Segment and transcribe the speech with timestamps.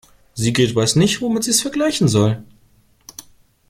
[0.33, 2.41] Sigrid weiß nicht, womit sie es vergleichen soll.